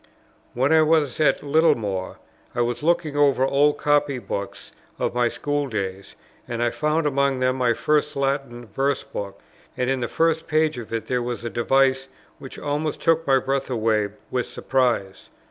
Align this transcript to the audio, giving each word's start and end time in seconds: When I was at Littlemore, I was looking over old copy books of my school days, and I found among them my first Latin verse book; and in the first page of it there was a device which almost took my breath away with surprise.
When 0.55 0.73
I 0.73 0.81
was 0.81 1.19
at 1.19 1.43
Littlemore, 1.43 2.17
I 2.55 2.61
was 2.61 2.81
looking 2.81 3.15
over 3.15 3.45
old 3.45 3.77
copy 3.77 4.17
books 4.17 4.71
of 4.97 5.13
my 5.13 5.27
school 5.27 5.67
days, 5.67 6.15
and 6.47 6.63
I 6.63 6.71
found 6.71 7.05
among 7.05 7.39
them 7.39 7.57
my 7.57 7.75
first 7.75 8.15
Latin 8.15 8.65
verse 8.65 9.03
book; 9.03 9.39
and 9.77 9.91
in 9.91 9.99
the 9.99 10.07
first 10.07 10.47
page 10.47 10.79
of 10.79 10.91
it 10.91 11.05
there 11.05 11.21
was 11.21 11.43
a 11.45 11.51
device 11.51 12.07
which 12.39 12.57
almost 12.57 12.99
took 12.99 13.27
my 13.27 13.37
breath 13.37 13.69
away 13.69 14.09
with 14.31 14.47
surprise. 14.47 15.29